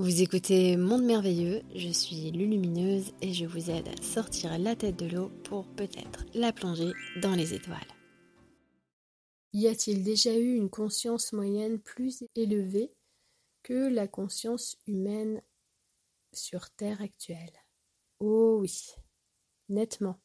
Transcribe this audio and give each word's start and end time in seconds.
Vous 0.00 0.22
écoutez 0.22 0.78
Monde 0.78 1.04
Merveilleux, 1.04 1.60
je 1.74 1.90
suis 1.90 2.30
Lulumineuse 2.30 3.12
et 3.20 3.34
je 3.34 3.44
vous 3.44 3.70
aide 3.70 3.86
à 3.86 4.02
sortir 4.02 4.58
la 4.58 4.74
tête 4.74 4.96
de 4.96 5.04
l'eau 5.04 5.28
pour 5.44 5.66
peut-être 5.74 6.24
la 6.32 6.54
plonger 6.54 6.92
dans 7.20 7.34
les 7.34 7.52
étoiles. 7.52 7.76
Y 9.52 9.66
a-t-il 9.66 10.02
déjà 10.02 10.34
eu 10.34 10.54
une 10.54 10.70
conscience 10.70 11.34
moyenne 11.34 11.78
plus 11.78 12.24
élevée 12.34 12.94
que 13.62 13.92
la 13.92 14.08
conscience 14.08 14.78
humaine 14.86 15.42
sur 16.32 16.70
Terre 16.70 17.02
actuelle? 17.02 17.52
Oh 18.20 18.56
oui, 18.58 18.94
nettement. 19.68 20.18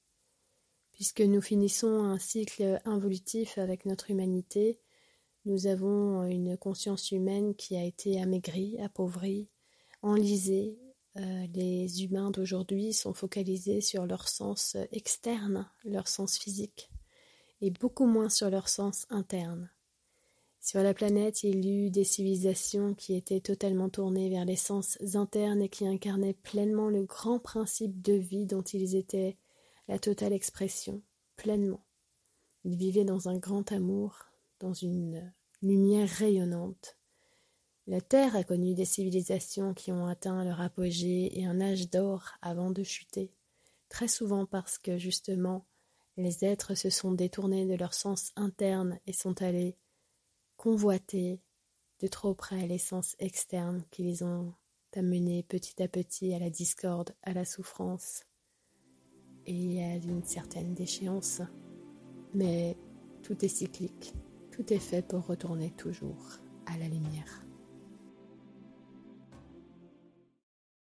Puisque 0.93 1.19
nous 1.19 1.41
finissons 1.41 2.01
un 2.01 2.17
cycle 2.17 2.79
involutif 2.85 3.57
avec 3.57 3.85
notre 3.85 4.09
humanité, 4.09 4.79
nous 5.43 5.67
avons 5.67 6.23
une 6.23 6.55
conscience 6.55 7.11
humaine 7.11 7.55
qui 7.55 7.75
a 7.75 7.83
été 7.83 8.21
amaigrie, 8.21 8.79
appauvrie, 8.79 9.49
enlisés. 10.05 10.77
Euh, 11.17 11.47
les 11.53 12.03
humains 12.03 12.29
d'aujourd'hui 12.29 12.93
sont 12.93 13.13
focalisés 13.13 13.81
sur 13.81 14.05
leur 14.05 14.27
sens 14.27 14.75
externe, 14.91 15.69
leur 15.83 16.07
sens 16.07 16.37
physique, 16.37 16.89
et 17.61 17.71
beaucoup 17.71 18.05
moins 18.05 18.29
sur 18.29 18.49
leur 18.49 18.67
sens 18.67 19.05
interne. 19.09 19.69
Sur 20.59 20.81
la 20.81 20.93
planète, 20.93 21.43
il 21.43 21.63
y 21.63 21.85
eut 21.85 21.91
des 21.91 22.03
civilisations 22.03 22.95
qui 22.95 23.15
étaient 23.15 23.39
totalement 23.39 23.87
tournées 23.87 24.29
vers 24.29 24.45
les 24.45 24.55
sens 24.55 24.97
internes 25.13 25.61
et 25.61 25.69
qui 25.69 25.87
incarnaient 25.87 26.33
pleinement 26.33 26.89
le 26.89 27.03
grand 27.03 27.39
principe 27.39 28.01
de 28.01 28.13
vie 28.13 28.45
dont 28.45 28.63
ils 28.63 28.95
étaient 28.95 29.37
la 29.87 29.99
totale 29.99 30.33
expression, 30.33 31.03
pleinement. 31.35 31.85
Ils 32.63 32.75
vivaient 32.75 33.05
dans 33.05 33.29
un 33.29 33.37
grand 33.37 33.71
amour, 33.71 34.25
dans 34.59 34.73
une 34.73 35.31
lumière 35.61 36.09
rayonnante, 36.09 36.97
la 37.87 38.01
Terre 38.01 38.35
a 38.35 38.43
connu 38.43 38.73
des 38.73 38.85
civilisations 38.85 39.73
qui 39.73 39.91
ont 39.91 40.07
atteint 40.07 40.43
leur 40.43 40.59
apogée 40.59 41.39
et 41.39 41.45
un 41.45 41.61
âge 41.61 41.89
d'or 41.89 42.31
avant 42.41 42.71
de 42.71 42.83
chuter, 42.83 43.31
très 43.89 44.07
souvent 44.07 44.45
parce 44.47 44.79
que 44.79 44.97
justement 44.97 45.65
les 46.17 46.45
êtres 46.45 46.75
se 46.75 46.89
sont 46.89 47.11
détournés 47.11 47.65
de 47.65 47.75
leur 47.75 47.93
sens 47.93 48.31
interne 48.35 48.99
et 49.05 49.13
sont 49.13 49.41
allés 49.41 49.77
convoiter 50.57 51.41
de 51.99 52.07
trop 52.07 52.33
près 52.33 52.65
les 52.67 52.77
sens 52.77 53.15
externes 53.19 53.83
qui 53.91 54.03
les 54.03 54.23
ont 54.23 54.53
amenés 54.95 55.43
petit 55.43 55.83
à 55.83 55.87
petit 55.87 56.33
à 56.33 56.39
la 56.39 56.49
discorde, 56.49 57.13
à 57.21 57.33
la 57.33 57.45
souffrance 57.45 58.23
et 59.45 59.83
à 59.83 59.95
une 59.97 60.23
certaine 60.23 60.73
déchéance. 60.73 61.41
Mais 62.33 62.77
tout 63.21 63.43
est 63.43 63.49
cyclique, 63.49 64.13
tout 64.51 64.73
est 64.73 64.79
fait 64.79 65.05
pour 65.05 65.25
retourner 65.25 65.71
toujours 65.71 66.39
à 66.65 66.77
la 66.77 66.87
lumière. 66.87 67.45